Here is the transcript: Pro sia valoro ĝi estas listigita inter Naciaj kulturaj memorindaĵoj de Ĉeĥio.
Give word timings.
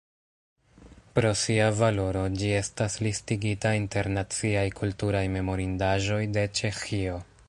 Pro 1.17 1.33
sia 1.41 1.67
valoro 1.81 2.23
ĝi 2.39 2.49
estas 2.61 2.95
listigita 3.07 3.75
inter 3.81 4.11
Naciaj 4.15 4.67
kulturaj 4.81 5.25
memorindaĵoj 5.39 6.21
de 6.39 6.47
Ĉeĥio. 6.61 7.19